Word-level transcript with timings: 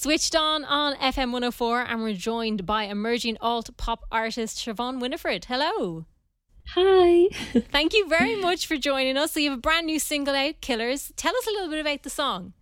Switched 0.00 0.36
on 0.36 0.64
on 0.64 0.94
FM 0.94 1.32
104, 1.32 1.80
and 1.80 2.02
we're 2.04 2.14
joined 2.14 2.64
by 2.64 2.84
emerging 2.84 3.36
alt 3.40 3.76
pop 3.76 4.04
artist 4.12 4.56
Siobhan 4.58 5.00
Winifred. 5.00 5.46
Hello. 5.46 6.04
Hi. 6.76 7.26
Thank 7.72 7.94
you 7.94 8.08
very 8.08 8.36
much 8.36 8.68
for 8.68 8.76
joining 8.76 9.16
us. 9.16 9.32
So, 9.32 9.40
you 9.40 9.50
have 9.50 9.58
a 9.58 9.60
brand 9.60 9.86
new 9.86 9.98
single 9.98 10.36
out, 10.36 10.60
Killers. 10.60 11.10
Tell 11.16 11.36
us 11.36 11.48
a 11.48 11.50
little 11.50 11.68
bit 11.68 11.80
about 11.80 12.04
the 12.04 12.10
song. 12.10 12.52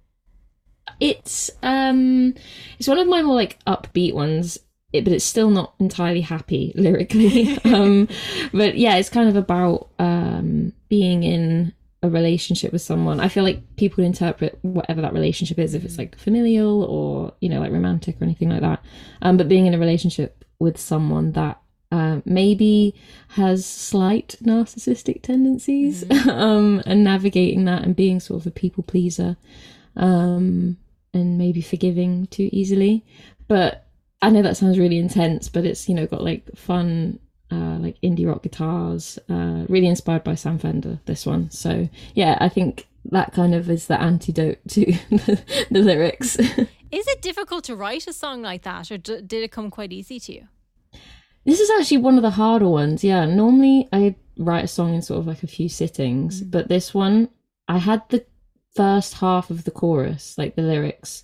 It's 0.99 1.51
um, 1.63 2.33
it's 2.79 2.89
one 2.89 2.99
of 2.99 3.07
my 3.07 3.21
more 3.21 3.35
like 3.35 3.63
upbeat 3.67 4.15
ones, 4.15 4.57
it, 4.95 5.05
but 5.05 5.13
it's 5.13 5.23
still 5.23 5.51
not 5.51 5.75
entirely 5.79 6.23
happy 6.23 6.73
lyrically. 6.75 7.59
um, 7.65 8.09
but 8.55 8.79
yeah, 8.79 8.97
it's 8.97 9.11
kind 9.11 9.29
of 9.29 9.37
about 9.37 9.91
um 9.99 10.73
being 10.89 11.23
in 11.23 11.75
a 12.03 12.11
relationship 12.11 12.73
with 12.73 12.83
someone. 12.83 13.21
I 13.21 13.29
feel 13.29 13.45
like 13.45 13.77
people 13.77 14.05
interpret 14.05 14.59
whatever 14.63 15.01
that 15.03 15.13
relationship 15.13 15.59
is, 15.59 15.75
if 15.75 15.85
it's 15.85 15.99
like 15.99 16.19
familial 16.19 16.85
or 16.85 17.33
you 17.41 17.49
know 17.49 17.61
like 17.61 17.73
romantic 17.73 18.21
or 18.21 18.25
anything 18.25 18.51
like 18.51 18.61
that. 18.61 18.85
Um, 19.23 19.37
but 19.37 19.49
being 19.49 19.67
in 19.67 19.75
a 19.75 19.79
relationship 19.79 20.45
with 20.59 20.79
someone 20.79 21.33
that 21.33 21.61
uh, 21.93 22.21
maybe 22.25 22.95
has 23.29 23.65
slight 23.65 24.37
narcissistic 24.43 25.23
tendencies, 25.23 26.05
mm-hmm. 26.05 26.29
um, 26.31 26.83
and 26.87 27.05
navigating 27.05 27.65
that 27.65 27.83
and 27.83 27.97
being 27.97 28.21
sort 28.21 28.41
of 28.41 28.47
a 28.47 28.51
people 28.51 28.83
pleaser, 28.83 29.37
um, 29.97 30.77
and 31.15 31.39
maybe 31.39 31.63
forgiving 31.63 32.27
too 32.27 32.49
easily. 32.53 33.05
But 33.49 33.87
I 34.23 34.31
know 34.31 34.43
that 34.43 34.57
sounds 34.57 34.79
really 34.79 34.99
intense, 34.99 35.49
but 35.49 35.65
it's 35.65 35.89
you 35.89 35.95
know 35.95 36.07
got 36.07 36.23
like 36.23 36.45
fun 36.57 37.19
uh, 37.51 37.79
like 37.79 38.01
indie 38.03 38.27
rock 38.27 38.43
guitars, 38.43 39.19
uh, 39.29 39.65
really 39.69 39.87
inspired 39.87 40.25
by 40.25 40.35
Sam 40.35 40.59
Fender, 40.59 41.01
this 41.07 41.27
one. 41.27 41.51
So, 41.51 41.89
yeah, 42.15 42.39
I 42.41 42.49
think 42.49 42.87
that 43.05 43.33
kind 43.33 43.55
of 43.55 43.71
is 43.71 43.87
the 43.87 44.01
antidote 44.01 44.59
to 44.69 44.85
the, 45.11 45.43
the 45.71 45.81
lyrics. 45.81 46.37
is 46.39 46.69
it 46.91 47.23
difficult 47.23 47.65
to 47.65 47.77
write 47.77 48.07
a 48.07 48.13
song 48.13 48.43
like 48.43 48.63
that, 48.63 48.91
or 48.91 48.99
d- 48.99 49.23
did 49.23 49.43
it 49.43 49.53
come 49.53 49.71
quite 49.71 49.93
easy 49.93 50.19
to 50.21 50.33
you? 50.33 50.49
This 51.45 51.61
is 51.61 51.71
actually 51.79 51.99
one 51.99 52.17
of 52.17 52.23
the 52.23 52.31
harder 52.31 52.69
ones. 52.69 53.05
Yeah, 53.05 53.25
normally 53.25 53.89
I 53.93 54.17
write 54.37 54.65
a 54.65 54.69
song 54.69 54.95
in 54.95 55.03
sort 55.03 55.21
of 55.21 55.27
like 55.27 55.43
a 55.43 55.49
few 55.49 55.69
sittings, 55.69 56.43
mm. 56.43 56.51
but 56.51 56.69
this 56.69 56.93
one, 56.93 57.29
I 57.69 57.79
had 57.79 58.03
the 58.09 58.25
first 58.75 59.15
half 59.15 59.51
of 59.51 59.65
the 59.65 59.71
chorus, 59.71 60.37
like 60.37 60.57
the 60.57 60.63
lyrics, 60.63 61.23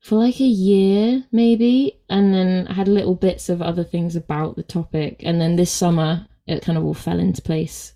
for 0.00 0.16
like 0.16 0.40
a 0.40 0.44
year 0.44 1.24
maybe 1.30 2.00
and 2.08 2.32
then 2.32 2.66
I 2.68 2.72
had 2.72 2.88
little 2.88 3.14
bits 3.14 3.48
of 3.48 3.60
other 3.60 3.84
things 3.84 4.16
about 4.16 4.56
the 4.56 4.62
topic 4.62 5.22
and 5.24 5.40
then 5.40 5.56
this 5.56 5.70
summer 5.70 6.26
it 6.46 6.62
kind 6.62 6.78
of 6.78 6.84
all 6.84 6.94
fell 6.94 7.18
into 7.18 7.42
place 7.42 7.92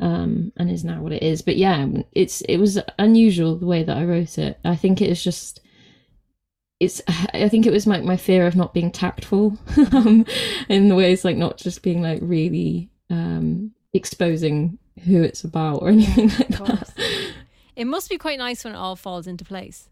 um, 0.00 0.52
and 0.56 0.70
is 0.70 0.84
now 0.84 1.02
what 1.02 1.12
it 1.12 1.22
is. 1.22 1.42
But 1.42 1.56
yeah 1.56 1.86
it's 2.12 2.40
it 2.42 2.56
was 2.56 2.78
unusual 2.98 3.56
the 3.56 3.66
way 3.66 3.82
that 3.82 3.96
I 3.96 4.04
wrote 4.04 4.38
it. 4.38 4.58
I 4.64 4.76
think 4.76 5.02
it 5.02 5.10
is 5.10 5.22
just 5.22 5.60
it's 6.78 7.02
I 7.08 7.48
think 7.48 7.66
it 7.66 7.72
was 7.72 7.86
my, 7.86 8.00
my 8.00 8.16
fear 8.16 8.46
of 8.46 8.56
not 8.56 8.72
being 8.72 8.90
tactful 8.90 9.58
um, 9.92 10.24
in 10.68 10.88
the 10.88 10.96
ways 10.96 11.24
like 11.24 11.36
not 11.36 11.58
just 11.58 11.82
being 11.82 12.00
like 12.00 12.20
really 12.22 12.90
um, 13.10 13.72
exposing 13.92 14.78
who 15.04 15.22
it's 15.22 15.44
about 15.44 15.82
or 15.82 15.88
anything 15.90 16.28
like 16.28 16.48
that. 16.48 16.94
It 17.74 17.86
must 17.86 18.08
be 18.08 18.18
quite 18.18 18.38
nice 18.38 18.64
when 18.64 18.74
it 18.74 18.78
all 18.78 18.96
falls 18.96 19.26
into 19.26 19.44
place 19.44 19.89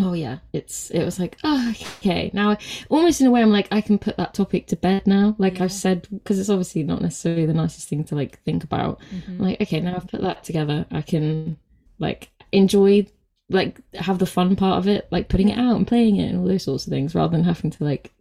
oh 0.00 0.12
yeah. 0.12 0.38
It's 0.52 0.90
it 0.90 1.04
was 1.04 1.18
like 1.18 1.38
oh 1.44 1.70
okay. 1.70 2.30
Now 2.32 2.56
almost 2.88 3.20
in 3.20 3.26
a 3.26 3.30
way 3.30 3.42
i'm 3.42 3.50
like 3.50 3.68
i 3.70 3.80
can 3.80 3.98
put 3.98 4.16
that 4.16 4.34
topic 4.34 4.66
to 4.68 4.76
bed 4.76 5.06
now. 5.06 5.34
Like 5.38 5.58
yeah. 5.58 5.64
i've 5.64 5.72
said 5.72 6.08
because 6.10 6.38
it's 6.38 6.50
obviously 6.50 6.82
not 6.82 7.02
necessarily 7.02 7.46
the 7.46 7.54
nicest 7.54 7.88
thing 7.88 8.04
to 8.04 8.14
like 8.14 8.42
think 8.44 8.64
about. 8.64 9.00
Mm-hmm. 9.14 9.42
like 9.42 9.60
okay 9.60 9.80
now 9.80 9.96
i've 9.96 10.08
put 10.08 10.22
that 10.22 10.44
together. 10.44 10.86
I 10.90 11.02
can 11.02 11.58
like 11.98 12.30
enjoy 12.52 13.06
like 13.50 13.80
have 13.94 14.18
the 14.18 14.26
fun 14.26 14.56
part 14.56 14.78
of 14.78 14.88
it 14.88 15.06
like 15.10 15.28
putting 15.28 15.48
it 15.48 15.58
out 15.58 15.76
and 15.76 15.86
playing 15.86 16.16
it 16.16 16.28
and 16.28 16.38
all 16.38 16.46
those 16.46 16.64
sorts 16.64 16.86
of 16.86 16.90
things 16.90 17.14
rather 17.14 17.36
than 17.36 17.44
having 17.44 17.70
to 17.70 17.84
like 17.84 18.12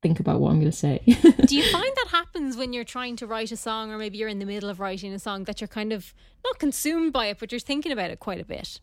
think 0.00 0.20
about 0.20 0.40
what 0.40 0.50
i'm 0.50 0.60
going 0.60 0.70
to 0.70 0.76
say. 0.76 1.02
Do 1.04 1.56
you 1.56 1.64
find 1.72 1.92
that 1.96 2.06
happens 2.10 2.56
when 2.56 2.72
you're 2.72 2.84
trying 2.84 3.16
to 3.16 3.26
write 3.26 3.50
a 3.50 3.56
song 3.56 3.90
or 3.90 3.98
maybe 3.98 4.16
you're 4.16 4.28
in 4.28 4.38
the 4.38 4.46
middle 4.46 4.70
of 4.70 4.78
writing 4.78 5.12
a 5.12 5.18
song 5.18 5.44
that 5.44 5.60
you're 5.60 5.68
kind 5.68 5.92
of 5.92 6.14
not 6.44 6.58
consumed 6.60 7.12
by 7.12 7.26
it 7.26 7.38
but 7.40 7.50
you're 7.50 7.58
thinking 7.58 7.90
about 7.90 8.10
it 8.10 8.20
quite 8.20 8.40
a 8.40 8.44
bit 8.44 8.80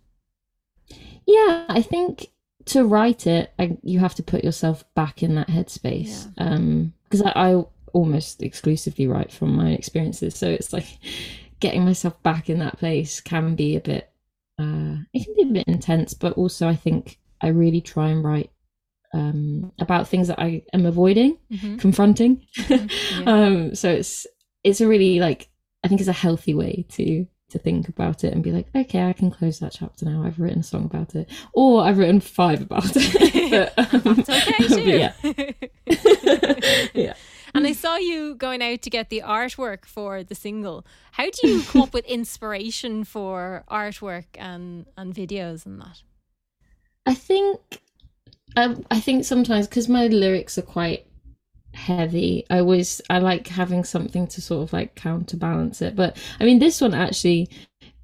yeah, 1.25 1.65
I 1.67 1.81
think 1.81 2.31
to 2.65 2.85
write 2.85 3.27
it, 3.27 3.53
I, 3.59 3.77
you 3.83 3.99
have 3.99 4.15
to 4.15 4.23
put 4.23 4.43
yourself 4.43 4.83
back 4.95 5.23
in 5.23 5.35
that 5.35 5.47
headspace. 5.47 6.31
Yeah. 6.37 6.45
Um, 6.45 6.93
because 7.03 7.21
I, 7.21 7.31
I 7.35 7.63
almost 7.93 8.41
exclusively 8.41 9.07
write 9.07 9.31
from 9.31 9.55
my 9.55 9.71
experiences, 9.71 10.35
so 10.35 10.49
it's 10.49 10.73
like 10.73 10.87
getting 11.59 11.85
myself 11.85 12.21
back 12.23 12.49
in 12.49 12.59
that 12.59 12.77
place 12.79 13.21
can 13.21 13.55
be 13.55 13.75
a 13.75 13.81
bit. 13.81 14.11
Uh, 14.57 15.03
it 15.13 15.25
can 15.25 15.35
be 15.35 15.43
a 15.43 15.53
bit 15.53 15.67
intense, 15.67 16.13
but 16.13 16.33
also 16.33 16.67
I 16.67 16.75
think 16.75 17.19
I 17.41 17.49
really 17.49 17.81
try 17.81 18.09
and 18.09 18.23
write 18.23 18.51
um, 19.13 19.71
about 19.79 20.07
things 20.07 20.27
that 20.27 20.39
I 20.39 20.63
am 20.73 20.85
avoiding 20.85 21.37
mm-hmm. 21.51 21.77
confronting. 21.77 22.45
Mm-hmm. 22.57 23.21
Yeah. 23.21 23.31
um, 23.31 23.75
so 23.75 23.89
it's 23.89 24.27
it's 24.63 24.81
a 24.81 24.87
really 24.87 25.19
like 25.19 25.49
I 25.83 25.87
think 25.87 26.01
it's 26.01 26.09
a 26.09 26.13
healthy 26.13 26.53
way 26.53 26.85
to 26.89 27.27
to 27.49 27.59
think 27.59 27.87
about 27.87 28.23
it 28.23 28.33
and 28.33 28.43
be 28.43 28.51
like, 28.51 28.67
okay, 28.75 29.07
I 29.07 29.13
can 29.13 29.29
close 29.29 29.59
that 29.59 29.73
chapter 29.73 30.05
now. 30.05 30.23
I've 30.23 30.39
written 30.39 30.59
a 30.59 30.63
song 30.63 30.85
about 30.85 31.15
it, 31.15 31.29
or 31.53 31.83
I've 31.83 31.97
written 31.97 32.19
five 32.19 32.61
about 32.61 32.91
it. 32.95 33.73
but, 33.75 33.95
um, 33.95 34.19
okay 34.19 34.67
too. 34.67 34.81
yeah. 34.81 35.13
yeah. 36.93 37.13
And 37.53 37.65
I 37.65 37.71
saw 37.71 37.95
you 37.95 38.35
going 38.35 38.61
out 38.61 38.81
to 38.81 38.89
get 38.89 39.09
the 39.09 39.23
artwork 39.25 39.85
for 39.85 40.23
the 40.23 40.35
single. 40.35 40.85
How 41.13 41.29
do 41.29 41.47
you 41.47 41.63
come 41.63 41.83
up 41.83 41.93
with 41.93 42.05
inspiration 42.05 43.05
for 43.05 43.63
artwork 43.71 44.25
and 44.35 44.85
and 44.97 45.15
videos 45.15 45.65
and 45.65 45.79
that? 45.79 46.01
I 47.05 47.13
think 47.13 47.81
um, 48.57 48.85
I 48.91 48.99
think 48.99 49.23
sometimes 49.23 49.67
because 49.67 49.87
my 49.87 50.07
lyrics 50.07 50.57
are 50.57 50.63
quite 50.63 51.07
heavy. 51.75 52.45
I 52.49 52.59
always 52.59 53.01
I 53.09 53.19
like 53.19 53.47
having 53.47 53.83
something 53.83 54.27
to 54.27 54.41
sort 54.41 54.63
of 54.63 54.73
like 54.73 54.95
counterbalance 54.95 55.81
it. 55.81 55.95
But 55.95 56.17
I 56.39 56.45
mean, 56.45 56.59
this 56.59 56.81
one 56.81 56.93
actually 56.93 57.49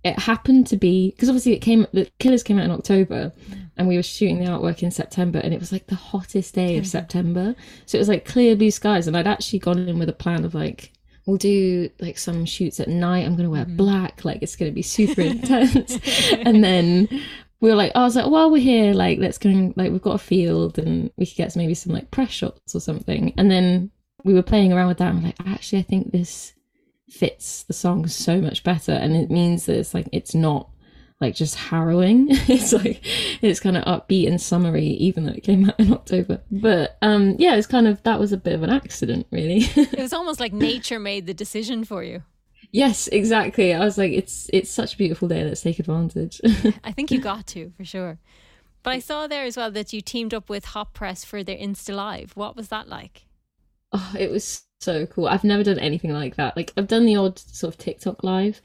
it 0.03 0.17
happened 0.17 0.65
to 0.67 0.77
be 0.77 1.11
because 1.11 1.29
obviously 1.29 1.53
it 1.53 1.59
came 1.59 1.85
the 1.93 2.09
Killers 2.19 2.43
came 2.43 2.57
out 2.57 2.65
in 2.65 2.71
October, 2.71 3.31
and 3.77 3.87
we 3.87 3.95
were 3.95 4.03
shooting 4.03 4.39
the 4.39 4.49
artwork 4.49 4.83
in 4.83 4.91
September, 4.91 5.39
and 5.39 5.53
it 5.53 5.59
was 5.59 5.71
like 5.71 5.87
the 5.87 5.95
hottest 5.95 6.55
day 6.55 6.77
of 6.77 6.87
September. 6.87 7.55
So 7.85 7.97
it 7.97 8.01
was 8.01 8.09
like 8.09 8.25
clear 8.25 8.55
blue 8.55 8.71
skies, 8.71 9.07
and 9.07 9.15
I'd 9.15 9.27
actually 9.27 9.59
gone 9.59 9.79
in 9.79 9.99
with 9.99 10.09
a 10.09 10.13
plan 10.13 10.43
of 10.43 10.53
like 10.53 10.91
we'll 11.27 11.37
do 11.37 11.89
like 11.99 12.17
some 12.17 12.45
shoots 12.45 12.79
at 12.79 12.87
night. 12.87 13.25
I'm 13.25 13.35
gonna 13.35 13.49
wear 13.49 13.65
mm-hmm. 13.65 13.77
black, 13.77 14.25
like 14.25 14.41
it's 14.41 14.55
gonna 14.55 14.71
be 14.71 14.81
super 14.81 15.21
intense, 15.21 15.99
and 16.31 16.63
then 16.63 17.07
we 17.61 17.69
were 17.69 17.75
like, 17.75 17.91
I 17.93 18.01
was 18.01 18.15
like, 18.15 18.25
while 18.25 18.49
we're 18.49 18.61
here, 18.61 18.93
like, 18.93 19.19
let's 19.19 19.37
go, 19.37 19.49
and, 19.49 19.77
like, 19.77 19.91
we've 19.91 20.01
got 20.01 20.15
a 20.15 20.19
field 20.19 20.79
and 20.79 21.11
we 21.15 21.27
could 21.27 21.37
get 21.37 21.55
maybe 21.55 21.75
some 21.75 21.93
like 21.93 22.09
press 22.09 22.31
shots 22.31 22.75
or 22.75 22.81
something. 22.81 23.33
And 23.37 23.51
then 23.51 23.91
we 24.23 24.33
were 24.33 24.41
playing 24.41 24.73
around 24.73 24.87
with 24.87 24.97
that. 24.97 25.11
And 25.13 25.19
we're 25.19 25.27
like, 25.27 25.47
actually, 25.47 25.79
I 25.79 25.83
think 25.83 26.11
this 26.11 26.53
fits 27.07 27.63
the 27.63 27.73
song 27.73 28.07
so 28.07 28.41
much 28.41 28.63
better. 28.63 28.93
And 28.93 29.15
it 29.15 29.29
means 29.29 29.67
that 29.67 29.77
it's 29.77 29.93
like, 29.93 30.09
it's 30.11 30.33
not 30.33 30.71
like 31.19 31.35
just 31.35 31.53
harrowing. 31.53 32.27
it's 32.31 32.73
like, 32.73 33.01
it's 33.43 33.59
kind 33.59 33.77
of 33.77 33.83
upbeat 33.85 34.27
and 34.27 34.41
summery, 34.41 34.87
even 34.87 35.25
though 35.25 35.33
it 35.33 35.43
came 35.43 35.69
out 35.69 35.79
in 35.79 35.93
October. 35.93 36.41
But 36.49 36.97
um, 37.03 37.35
yeah, 37.37 37.55
it's 37.55 37.67
kind 37.67 37.85
of, 37.85 38.01
that 38.03 38.19
was 38.19 38.33
a 38.33 38.37
bit 38.37 38.53
of 38.53 38.63
an 38.63 38.71
accident, 38.71 39.27
really. 39.29 39.57
it 39.75 39.99
was 39.99 40.13
almost 40.13 40.39
like 40.39 40.51
nature 40.51 40.99
made 40.99 41.27
the 41.27 41.33
decision 41.35 41.83
for 41.83 42.03
you. 42.03 42.23
Yes, 42.71 43.07
exactly. 43.07 43.73
I 43.73 43.79
was 43.79 43.97
like, 43.97 44.11
it's 44.11 44.49
it's 44.53 44.71
such 44.71 44.93
a 44.93 44.97
beautiful 44.97 45.27
day. 45.27 45.43
Let's 45.43 45.61
take 45.61 45.79
advantage. 45.79 46.39
I 46.83 46.91
think 46.91 47.11
you 47.11 47.19
got 47.19 47.47
to 47.47 47.71
for 47.75 47.83
sure. 47.83 48.19
But 48.83 48.91
I 48.91 48.99
saw 48.99 49.27
there 49.27 49.43
as 49.43 49.57
well 49.57 49.71
that 49.71 49.93
you 49.93 50.01
teamed 50.01 50.33
up 50.33 50.49
with 50.49 50.65
Hot 50.65 50.93
Press 50.93 51.23
for 51.23 51.43
their 51.43 51.57
Insta 51.57 51.93
Live. 51.93 52.31
What 52.35 52.55
was 52.55 52.69
that 52.69 52.87
like? 52.87 53.27
Oh, 53.91 54.13
it 54.17 54.31
was 54.31 54.63
so 54.79 55.05
cool. 55.05 55.27
I've 55.27 55.43
never 55.43 55.63
done 55.63 55.79
anything 55.79 56.11
like 56.11 56.35
that. 56.37 56.55
Like 56.55 56.73
I've 56.77 56.87
done 56.87 57.05
the 57.05 57.17
odd 57.17 57.37
sort 57.37 57.73
of 57.73 57.77
TikTok 57.77 58.23
live, 58.23 58.61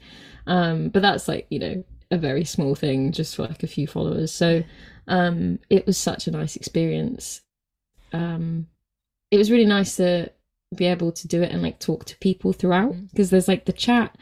um, 0.47 0.89
but 0.89 1.01
that's 1.01 1.27
like 1.27 1.45
you 1.49 1.59
know 1.59 1.83
a 2.09 2.17
very 2.17 2.45
small 2.45 2.75
thing, 2.75 3.11
just 3.11 3.35
for 3.35 3.43
like 3.43 3.63
a 3.63 3.67
few 3.67 3.87
followers. 3.87 4.33
So 4.33 4.63
um, 5.07 5.59
it 5.69 5.85
was 5.85 5.97
such 5.97 6.27
a 6.27 6.31
nice 6.31 6.55
experience. 6.55 7.41
Um, 8.13 8.67
it 9.31 9.37
was 9.37 9.51
really 9.51 9.65
nice 9.65 9.97
to 9.97 10.31
be 10.75 10.85
able 10.85 11.11
to 11.11 11.27
do 11.27 11.41
it 11.41 11.51
and 11.51 11.61
like 11.61 11.79
talk 11.79 12.05
to 12.05 12.17
people 12.17 12.51
throughout 12.51 12.93
because 13.11 13.27
mm. 13.27 13.31
there's 13.31 13.47
like 13.47 13.65
the 13.65 13.73
chat 13.73 14.15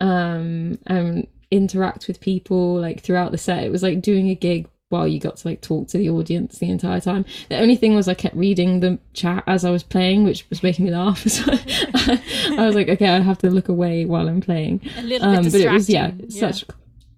um 0.00 0.78
and 0.86 1.26
interact 1.50 2.06
with 2.06 2.20
people 2.20 2.80
like 2.80 3.00
throughout 3.02 3.32
the 3.32 3.38
set 3.38 3.64
it 3.64 3.72
was 3.72 3.82
like 3.82 4.00
doing 4.00 4.28
a 4.28 4.34
gig 4.34 4.68
while 4.90 5.08
you 5.08 5.18
got 5.18 5.36
to 5.36 5.48
like 5.48 5.60
talk 5.60 5.88
to 5.88 5.98
the 5.98 6.08
audience 6.08 6.58
the 6.58 6.70
entire 6.70 7.00
time 7.00 7.24
the 7.48 7.58
only 7.58 7.74
thing 7.74 7.94
was 7.94 8.06
i 8.06 8.14
kept 8.14 8.36
reading 8.36 8.80
the 8.80 8.98
chat 9.12 9.42
as 9.46 9.64
i 9.64 9.70
was 9.70 9.82
playing 9.82 10.24
which 10.24 10.48
was 10.50 10.62
making 10.62 10.84
me 10.84 10.90
laugh 10.90 11.18
so 11.28 11.42
I, 11.46 12.22
I 12.52 12.66
was 12.66 12.74
like 12.74 12.88
okay 12.88 13.08
i 13.08 13.18
have 13.18 13.38
to 13.38 13.50
look 13.50 13.68
away 13.68 14.04
while 14.04 14.28
i'm 14.28 14.40
playing 14.40 14.80
a 14.96 15.02
little 15.02 15.30
bit 15.30 15.38
um, 15.38 15.44
but 15.50 15.60
it 15.60 15.72
was 15.72 15.90
yeah, 15.90 16.12
yeah. 16.16 16.40
such 16.40 16.64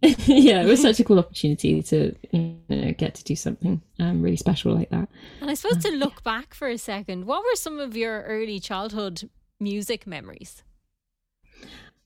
yeah, 0.27 0.63
it 0.63 0.67
was 0.67 0.81
such 0.81 0.99
a 0.99 1.05
cool 1.05 1.19
opportunity 1.19 1.83
to 1.83 2.15
you 2.31 2.57
know, 2.69 2.93
get 2.93 3.15
to 3.17 3.25
do 3.25 3.37
something 3.37 3.83
um, 3.99 4.23
really 4.23 4.37
special 4.37 4.75
like 4.75 4.89
that. 4.91 5.09
And 5.41 5.51
I 5.51 5.55
suppose 5.55 5.85
uh, 5.85 5.91
to 5.91 5.97
look 5.97 6.15
yeah. 6.25 6.39
back 6.39 6.55
for 6.55 6.69
a 6.69 6.79
second, 6.79 7.27
what 7.27 7.43
were 7.43 7.57
some 7.57 7.79
of 7.79 7.97
your 7.97 8.23
early 8.23 8.61
childhood 8.61 9.29
music 9.59 10.07
memories? 10.07 10.63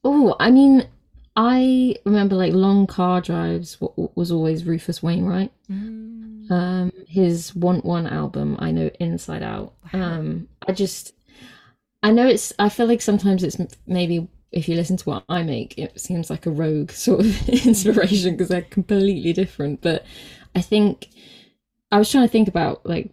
Oh, 0.02 0.35
I 0.41 0.50
mean, 0.50 0.88
I 1.37 1.96
remember 2.05 2.35
like 2.35 2.52
long 2.52 2.87
car 2.87 3.20
drives 3.20 3.81
what 3.81 4.17
was 4.17 4.32
always 4.32 4.64
Rufus 4.64 5.02
Wainwright. 5.02 5.52
Mm. 5.70 6.50
Um, 6.50 6.93
his 7.08 7.55
Want 7.55 7.85
One 7.85 8.06
album, 8.06 8.56
I 8.58 8.70
know 8.70 8.91
inside 9.00 9.43
out. 9.43 9.75
Wow. 9.93 10.00
Um, 10.00 10.49
I 10.67 10.73
just, 10.73 11.14
I 12.02 12.11
know 12.11 12.26
it's. 12.26 12.52
I 12.58 12.69
feel 12.69 12.87
like 12.87 13.00
sometimes 13.00 13.43
it's 13.43 13.56
maybe 13.87 14.29
if 14.55 14.69
you 14.69 14.77
listen 14.77 14.97
to 14.97 15.11
what 15.11 15.25
I 15.29 15.43
make, 15.43 15.77
it 15.77 16.01
seems 16.01 16.31
like 16.31 16.47
a 16.47 16.51
rogue 16.51 16.93
sort 16.93 17.21
of 17.21 17.49
inspiration 17.67 18.33
because 18.33 18.49
they're 18.49 18.62
completely 18.62 19.33
different. 19.33 19.83
But 19.83 20.06
I 20.55 20.61
think 20.61 21.09
I 21.91 21.99
was 21.99 22.11
trying 22.11 22.25
to 22.25 22.33
think 22.33 22.49
about 22.49 22.87
like 22.87 23.11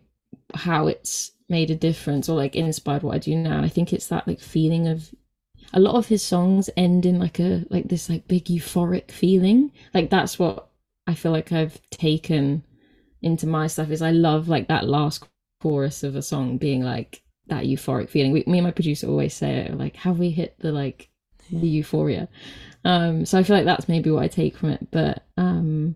how 0.53 0.87
it's 0.87 1.31
made 1.49 1.71
a 1.71 1.75
difference 1.75 2.29
or 2.29 2.37
like 2.37 2.55
inspired 2.55 3.01
what 3.01 3.15
I 3.15 3.19
do 3.19 3.35
now. 3.35 3.61
I 3.61 3.69
think 3.69 3.91
it's 3.91 4.07
that 4.07 4.27
like 4.27 4.39
feeling 4.39 4.87
of 4.87 5.13
a 5.73 5.79
lot 5.79 5.95
of 5.95 6.07
his 6.07 6.21
songs 6.21 6.69
end 6.77 7.05
in 7.05 7.17
like 7.17 7.39
a 7.39 7.65
like 7.69 7.87
this 7.89 8.07
like 8.07 8.27
big 8.27 8.45
euphoric 8.45 9.09
feeling. 9.09 9.71
Like 9.95 10.11
that's 10.11 10.37
what 10.37 10.69
I 11.07 11.15
feel 11.15 11.31
like 11.31 11.51
I've 11.51 11.81
taken 11.89 12.63
into 13.23 13.47
my 13.47 13.65
stuff 13.65 13.89
is 13.89 14.03
I 14.03 14.11
love 14.11 14.47
like 14.47 14.67
that 14.67 14.87
last 14.87 15.25
chorus 15.59 16.03
of 16.03 16.15
a 16.15 16.21
song 16.21 16.57
being 16.57 16.83
like 16.83 17.23
that 17.47 17.65
euphoric 17.65 18.09
feeling. 18.09 18.31
We, 18.31 18.43
me 18.45 18.59
and 18.59 18.67
my 18.67 18.71
producer 18.71 19.07
always 19.07 19.33
say 19.33 19.57
it 19.57 19.75
like 19.75 19.95
have 19.95 20.19
we 20.19 20.29
hit 20.29 20.55
the 20.59 20.71
like 20.71 21.10
the 21.59 21.67
euphoria. 21.67 22.27
Um 22.83 23.25
so 23.25 23.37
I 23.37 23.43
feel 23.43 23.55
like 23.55 23.65
that's 23.65 23.89
maybe 23.89 24.11
what 24.11 24.23
I 24.23 24.27
take 24.27 24.57
from 24.57 24.69
it. 24.69 24.87
But 24.91 25.25
um 25.37 25.95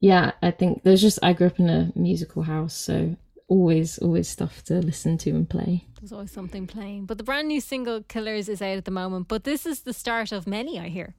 yeah, 0.00 0.32
I 0.42 0.50
think 0.50 0.82
there's 0.82 1.00
just 1.00 1.18
I 1.22 1.32
grew 1.32 1.46
up 1.46 1.60
in 1.60 1.68
a 1.68 1.92
musical 1.94 2.42
house, 2.42 2.74
so 2.74 3.16
always 3.48 3.98
always 3.98 4.28
stuff 4.28 4.64
to 4.64 4.74
listen 4.74 5.18
to 5.18 5.30
and 5.30 5.48
play. 5.48 5.86
There's 6.00 6.12
always 6.12 6.32
something 6.32 6.66
playing. 6.66 7.06
But 7.06 7.18
the 7.18 7.24
brand 7.24 7.48
new 7.48 7.60
single 7.60 8.02
Killers 8.02 8.48
is 8.48 8.60
out 8.60 8.78
at 8.78 8.84
the 8.84 8.90
moment, 8.90 9.28
but 9.28 9.44
this 9.44 9.66
is 9.66 9.80
the 9.80 9.92
start 9.92 10.32
of 10.32 10.46
many, 10.46 10.80
I 10.80 10.88
hear. 10.88 11.14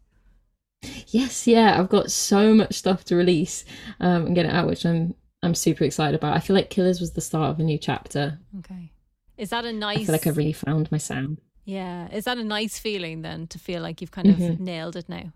Yes, 1.07 1.47
yeah, 1.47 1.79
I've 1.79 1.87
got 1.87 2.11
so 2.11 2.53
much 2.53 2.73
stuff 2.73 3.05
to 3.05 3.15
release 3.15 3.63
um, 4.01 4.25
and 4.25 4.35
get 4.35 4.45
it 4.45 4.51
out, 4.51 4.67
which 4.67 4.85
I'm 4.85 5.15
I'm 5.41 5.55
super 5.55 5.83
excited 5.83 6.15
about. 6.15 6.35
I 6.35 6.39
feel 6.39 6.55
like 6.55 6.69
Killers 6.69 6.99
was 6.99 7.13
the 7.13 7.21
start 7.21 7.51
of 7.51 7.59
a 7.59 7.63
new 7.63 7.77
chapter. 7.77 8.39
Okay. 8.59 8.91
Is 9.37 9.49
that 9.49 9.65
a 9.65 9.73
nice 9.73 9.99
I 9.99 10.03
feel 10.05 10.13
like 10.13 10.27
I've 10.27 10.37
really 10.37 10.53
found 10.53 10.91
my 10.91 10.97
sound. 10.97 11.39
Yeah. 11.65 12.09
Is 12.11 12.25
that 12.25 12.37
a 12.37 12.43
nice 12.43 12.79
feeling 12.79 13.21
then 13.21 13.47
to 13.47 13.59
feel 13.59 13.81
like 13.81 14.01
you've 14.01 14.11
kind 14.11 14.29
of 14.29 14.35
mm-hmm. 14.35 14.63
nailed 14.63 14.95
it 14.95 15.07
now? 15.07 15.31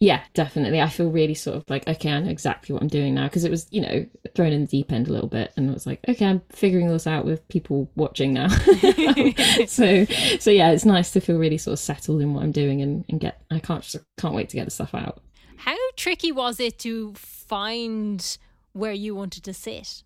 Yeah, 0.00 0.22
definitely. 0.34 0.80
I 0.80 0.88
feel 0.88 1.10
really 1.10 1.34
sort 1.34 1.56
of 1.56 1.64
like, 1.68 1.86
okay, 1.88 2.12
I 2.12 2.20
know 2.20 2.30
exactly 2.30 2.72
what 2.72 2.82
I'm 2.82 2.88
doing 2.88 3.14
now 3.14 3.24
because 3.24 3.44
it 3.44 3.50
was, 3.50 3.66
you 3.70 3.80
know, 3.80 4.06
thrown 4.34 4.52
in 4.52 4.62
the 4.62 4.66
deep 4.66 4.92
end 4.92 5.08
a 5.08 5.12
little 5.12 5.28
bit, 5.28 5.52
and 5.56 5.68
it 5.68 5.74
was 5.74 5.86
like, 5.86 6.00
okay, 6.08 6.26
I'm 6.26 6.42
figuring 6.50 6.88
this 6.88 7.06
out 7.06 7.24
with 7.24 7.46
people 7.48 7.90
watching 7.96 8.32
now. 8.32 8.48
so, 9.66 10.04
so 10.38 10.50
yeah, 10.50 10.70
it's 10.70 10.84
nice 10.84 11.10
to 11.12 11.20
feel 11.20 11.38
really 11.38 11.58
sort 11.58 11.72
of 11.72 11.78
settled 11.78 12.20
in 12.20 12.34
what 12.34 12.42
I'm 12.42 12.52
doing 12.52 12.82
and, 12.82 13.04
and 13.08 13.18
get. 13.18 13.42
I 13.50 13.58
can't 13.58 13.82
just 13.82 13.96
can't 14.18 14.34
wait 14.34 14.50
to 14.50 14.56
get 14.56 14.66
the 14.66 14.70
stuff 14.70 14.94
out. 14.94 15.22
How 15.56 15.76
tricky 15.96 16.30
was 16.32 16.60
it 16.60 16.78
to 16.80 17.14
find 17.14 18.38
where 18.72 18.92
you 18.92 19.14
wanted 19.14 19.42
to 19.44 19.54
sit? 19.54 20.04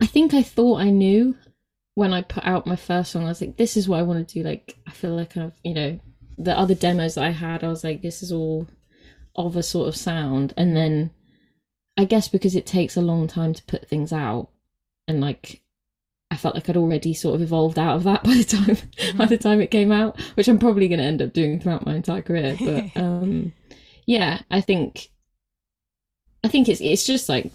I 0.00 0.06
think 0.06 0.34
I 0.34 0.42
thought 0.42 0.80
I 0.80 0.90
knew 0.90 1.36
when 1.96 2.12
I 2.12 2.20
put 2.20 2.44
out 2.44 2.66
my 2.66 2.76
first 2.76 3.10
song. 3.10 3.24
I 3.24 3.28
was 3.28 3.40
like, 3.40 3.56
this 3.56 3.76
is 3.76 3.88
what 3.88 3.98
I 3.98 4.02
want 4.02 4.28
to 4.28 4.34
do. 4.34 4.46
Like, 4.46 4.76
I 4.86 4.90
feel 4.92 5.16
like 5.16 5.36
I've, 5.36 5.58
you 5.64 5.74
know, 5.74 5.98
the 6.38 6.56
other 6.56 6.74
demos 6.74 7.16
I 7.16 7.30
had, 7.30 7.64
I 7.64 7.68
was 7.68 7.82
like, 7.82 8.02
this 8.02 8.22
is 8.22 8.30
all 8.30 8.68
of 9.34 9.56
a 9.56 9.62
sort 9.62 9.88
of 9.88 9.96
sound. 9.96 10.52
And 10.58 10.76
then 10.76 11.10
I 11.96 12.04
guess 12.04 12.28
because 12.28 12.54
it 12.54 12.66
takes 12.66 12.96
a 12.96 13.02
long 13.02 13.26
time 13.26 13.54
to 13.54 13.64
put 13.64 13.88
things 13.88 14.12
out, 14.12 14.50
and 15.08 15.22
like 15.22 15.62
I 16.30 16.36
felt 16.36 16.54
like 16.54 16.68
I'd 16.68 16.76
already 16.76 17.14
sort 17.14 17.36
of 17.36 17.42
evolved 17.42 17.78
out 17.78 17.96
of 17.96 18.04
that 18.04 18.22
by 18.24 18.34
the 18.34 18.44
time 18.44 18.76
mm-hmm. 18.76 19.18
by 19.18 19.24
the 19.24 19.38
time 19.38 19.62
it 19.62 19.70
came 19.70 19.90
out, 19.90 20.20
which 20.34 20.48
I'm 20.48 20.58
probably 20.58 20.88
going 20.88 21.00
to 21.00 21.06
end 21.06 21.22
up 21.22 21.32
doing 21.32 21.58
throughout 21.58 21.86
my 21.86 21.94
entire 21.94 22.22
career. 22.22 22.56
But 22.60 22.96
um, 23.02 23.54
yeah, 24.04 24.42
I 24.50 24.60
think 24.60 25.08
I 26.44 26.48
think 26.48 26.68
it's 26.68 26.82
it's 26.82 27.06
just 27.06 27.30
like 27.30 27.50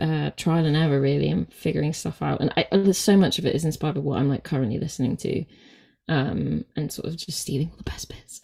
uh, 0.00 0.30
trial 0.36 0.64
and 0.64 0.76
error 0.76 1.00
really, 1.00 1.28
and 1.28 1.52
figuring 1.52 1.92
stuff 1.92 2.22
out. 2.22 2.40
And 2.40 2.52
I, 2.56 2.66
there's 2.70 2.98
so 2.98 3.16
much 3.16 3.38
of 3.38 3.46
it 3.46 3.54
is 3.54 3.64
inspired 3.64 3.94
by 3.94 4.00
what 4.00 4.18
I'm 4.18 4.28
like 4.28 4.44
currently 4.44 4.78
listening 4.78 5.16
to 5.18 5.44
um, 6.08 6.64
and 6.76 6.92
sort 6.92 7.08
of 7.08 7.16
just 7.16 7.38
stealing 7.40 7.70
all 7.70 7.76
the 7.76 7.84
best 7.84 8.08
bits. 8.08 8.40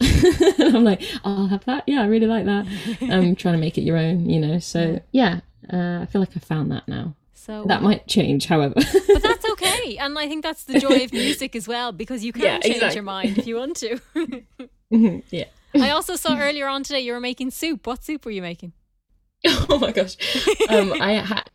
I'm 0.59 0.83
like, 0.83 1.01
oh, 1.23 1.43
I'll 1.43 1.47
have 1.47 1.65
that. 1.65 1.83
Yeah, 1.87 2.01
I 2.01 2.05
really 2.05 2.27
like 2.27 2.45
that. 2.45 2.67
I'm 3.01 3.35
trying 3.35 3.55
to 3.55 3.59
make 3.59 3.77
it 3.77 3.81
your 3.81 3.97
own, 3.97 4.29
you 4.29 4.39
know. 4.39 4.59
So 4.59 5.01
yeah, 5.11 5.41
uh, 5.71 5.99
I 6.01 6.05
feel 6.05 6.21
like 6.21 6.35
I 6.35 6.39
found 6.39 6.71
that 6.71 6.87
now. 6.87 7.15
So 7.33 7.65
that 7.67 7.81
might 7.81 8.07
change, 8.07 8.45
however. 8.45 8.75
but 8.75 9.21
that's 9.21 9.49
okay, 9.51 9.97
and 9.97 10.17
I 10.17 10.27
think 10.29 10.43
that's 10.43 10.63
the 10.63 10.79
joy 10.79 11.03
of 11.03 11.11
music 11.11 11.57
as 11.57 11.67
well, 11.67 11.91
because 11.91 12.23
you 12.23 12.31
can 12.31 12.41
yeah, 12.41 12.59
change 12.59 12.75
exactly. 12.75 12.95
your 12.95 13.03
mind 13.03 13.37
if 13.37 13.47
you 13.47 13.57
want 13.57 13.75
to. 13.77 13.99
yeah. 15.29 15.45
I 15.75 15.89
also 15.89 16.15
saw 16.15 16.37
earlier 16.39 16.67
on 16.67 16.83
today 16.83 17.01
you 17.01 17.11
were 17.11 17.19
making 17.19 17.51
soup. 17.51 17.85
What 17.85 18.03
soup 18.03 18.25
were 18.25 18.31
you 18.31 18.41
making? 18.41 18.71
Oh 19.69 19.79
my 19.79 19.91
gosh, 19.91 20.15
um, 20.69 20.93
I 21.01 21.13
had, 21.13 21.49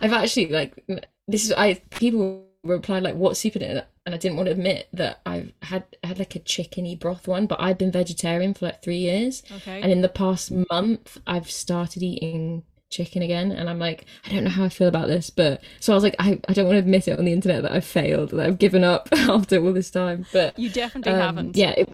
I've 0.00 0.12
actually 0.12 0.48
like 0.48 0.84
this 1.26 1.44
is 1.44 1.52
I 1.52 1.74
people 1.90 2.46
replied 2.62 3.02
like 3.02 3.14
what 3.14 3.36
soup 3.36 3.56
in 3.56 3.62
it 3.62 3.86
and 4.04 4.14
I 4.14 4.18
didn't 4.18 4.36
want 4.36 4.46
to 4.46 4.52
admit 4.52 4.88
that 4.92 5.20
I've 5.24 5.52
had 5.62 5.84
had 6.02 6.18
like 6.18 6.34
a 6.34 6.40
chickeny 6.40 6.98
broth 6.98 7.28
one, 7.28 7.46
but 7.46 7.60
I've 7.60 7.78
been 7.78 7.92
vegetarian 7.92 8.54
for 8.54 8.66
like 8.66 8.82
three 8.82 8.98
years. 8.98 9.42
Okay. 9.50 9.80
And 9.80 9.92
in 9.92 10.00
the 10.00 10.08
past 10.08 10.52
month, 10.70 11.18
I've 11.26 11.50
started 11.50 12.02
eating 12.02 12.64
chicken 12.90 13.22
again, 13.22 13.52
and 13.52 13.70
I'm 13.70 13.78
like, 13.78 14.06
I 14.26 14.30
don't 14.30 14.44
know 14.44 14.50
how 14.50 14.64
I 14.64 14.68
feel 14.68 14.88
about 14.88 15.06
this, 15.06 15.30
but 15.30 15.62
so 15.80 15.92
I 15.92 15.94
was 15.94 16.04
like, 16.04 16.16
I, 16.18 16.40
I 16.48 16.52
don't 16.52 16.66
want 16.66 16.74
to 16.74 16.80
admit 16.80 17.08
it 17.08 17.18
on 17.18 17.24
the 17.24 17.32
internet 17.32 17.62
that 17.62 17.72
I've 17.72 17.84
failed, 17.84 18.30
that 18.30 18.46
I've 18.46 18.58
given 18.58 18.82
up 18.82 19.08
after 19.12 19.64
all 19.64 19.72
this 19.72 19.90
time. 19.90 20.26
But 20.32 20.58
you 20.58 20.68
definitely 20.68 21.12
um, 21.12 21.20
haven't. 21.20 21.56
Yeah, 21.56 21.74
it 21.76 21.88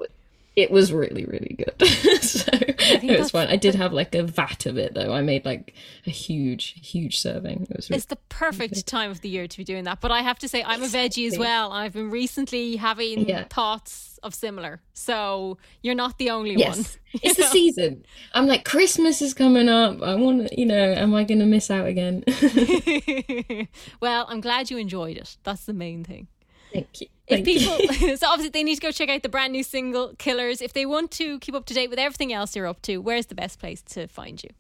it 0.59 0.73
was 0.73 0.93
really 0.93 1.25
really 1.25 1.57
good. 1.57 1.89
So 2.19 2.51
it 2.53 3.19
was 3.19 3.31
fun 3.31 3.49
i 3.49 3.57
did 3.57 3.75
have 3.75 3.93
like 3.93 4.15
a 4.15 4.23
vat 4.23 4.67
of 4.67 4.77
it 4.77 4.95
though. 4.95 5.13
I 5.13 5.23
made 5.23 5.45
like 5.45 5.75
a 6.07 6.11
huge 6.11 6.75
huge 6.83 7.21
serving. 7.21 7.67
It 7.71 7.77
was 7.77 7.89
really 7.89 7.99
it's 7.99 8.07
the 8.07 8.17
perfect 8.29 8.87
time 8.87 9.11
of 9.11 9.21
the 9.21 9.29
year 9.29 9.47
to 9.47 9.57
be 9.57 9.65
doing 9.65 9.85
that 9.85 10.01
but 10.01 10.11
i 10.11 10.21
have 10.21 10.39
to 10.41 10.49
say 10.49 10.63
i'm 10.65 10.83
exactly. 10.83 11.25
a 11.25 11.27
veggie 11.27 11.33
as 11.33 11.39
well. 11.39 11.73
I've 11.73 11.93
been 11.93 12.11
recently 12.11 12.77
having 12.77 13.29
yeah. 13.29 13.45
thoughts 13.45 14.19
of 14.23 14.35
similar 14.35 14.81
so 14.95 15.59
you're 15.83 15.95
not 15.95 16.19
the 16.19 16.31
only 16.31 16.55
yes. 16.57 16.77
one 16.77 16.87
it's 17.23 17.37
the 17.37 17.45
season. 17.45 18.05
I'm 18.35 18.47
like 18.47 18.65
christmas 18.65 19.23
is 19.23 19.35
coming 19.35 19.69
up. 19.69 20.03
I 20.03 20.17
want 20.17 20.49
to 20.49 20.61
you 20.61 20.67
know 20.67 20.93
am 20.93 21.15
i 21.15 21.25
gonna 21.25 21.47
miss 21.47 21.71
out 21.71 21.87
again? 21.87 22.25
Well 24.01 24.27
i'm 24.29 24.41
glad 24.41 24.71
you 24.71 24.77
enjoyed 24.77 25.17
it. 25.17 25.37
That's 25.45 25.65
the 25.65 25.73
main 25.73 26.05
thing 26.05 26.29
thank 26.73 27.01
you 27.01 27.07
if 27.29 27.45
people, 27.45 27.77
so 28.17 28.27
obviously 28.29 28.51
they 28.51 28.63
need 28.63 28.77
to 28.77 28.81
go 28.81 28.91
check 28.91 29.09
out 29.09 29.23
the 29.23 29.29
brand 29.29 29.53
new 29.53 29.63
single 29.63 30.15
"Killers." 30.19 30.61
If 30.61 30.73
they 30.73 30.87
want 30.87 31.11
to 31.13 31.39
keep 31.41 31.55
up 31.55 31.67
to 31.67 31.75
date 31.75 31.91
with 31.91 31.99
everything 31.99 32.33
else 32.33 32.57
you're 32.57 32.67
up 32.67 32.83
to, 32.83 32.99
where's 32.99 33.27
the 33.27 33.35
best 33.35 33.59
place 33.59 33.83
to 33.83 34.07
find 34.09 34.43
you? 34.43 34.51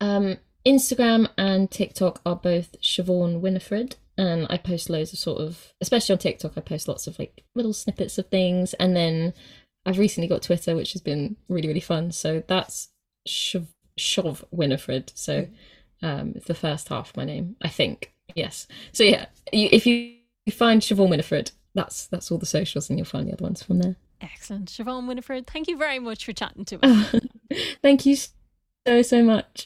Um, 0.00 0.38
Instagram 0.66 1.28
and 1.36 1.70
TikTok 1.70 2.20
are 2.24 2.36
both 2.36 2.80
Siobhan 2.80 3.40
Winifred, 3.40 3.96
and 4.16 4.46
I 4.50 4.56
post 4.56 4.90
loads 4.90 5.12
of 5.12 5.18
sort 5.18 5.40
of, 5.40 5.72
especially 5.80 6.14
on 6.14 6.18
TikTok, 6.18 6.52
I 6.56 6.60
post 6.60 6.88
lots 6.88 7.06
of 7.06 7.18
like 7.18 7.44
little 7.54 7.72
snippets 7.72 8.18
of 8.18 8.28
things, 8.28 8.74
and 8.74 8.96
then 8.96 9.34
I've 9.86 9.98
recently 9.98 10.28
got 10.28 10.42
Twitter, 10.42 10.74
which 10.74 10.92
has 10.92 11.02
been 11.02 11.36
really 11.48 11.68
really 11.68 11.80
fun. 11.80 12.12
So 12.12 12.42
that's 12.46 12.88
Shov, 13.28 13.66
Shov 13.98 14.44
Winifred. 14.50 15.12
So 15.14 15.48
um, 16.02 16.32
it's 16.36 16.46
the 16.46 16.54
first 16.54 16.88
half 16.88 17.10
of 17.10 17.16
my 17.16 17.24
name, 17.24 17.56
I 17.62 17.68
think. 17.68 18.12
Yes. 18.34 18.66
So 18.92 19.04
yeah, 19.04 19.26
if 19.52 19.86
you, 19.86 20.08
if 20.10 20.23
you 20.46 20.52
find 20.52 20.82
Siobhan 20.82 21.08
Winifred 21.10 21.52
that's 21.74 22.06
that's 22.06 22.30
all 22.30 22.38
the 22.38 22.46
socials, 22.46 22.88
and 22.88 22.98
you'll 22.98 23.06
find 23.06 23.28
the 23.28 23.32
other 23.32 23.42
ones 23.42 23.62
from 23.62 23.80
there. 23.80 23.96
Excellent, 24.20 24.70
Siobhan 24.70 25.06
Winifred. 25.08 25.46
Thank 25.46 25.68
you 25.68 25.76
very 25.76 25.98
much 25.98 26.24
for 26.24 26.32
chatting 26.32 26.64
to 26.66 26.78
us. 26.84 27.14
thank 27.82 28.06
you 28.06 28.16
so 28.86 29.02
so 29.02 29.22
much. 29.22 29.62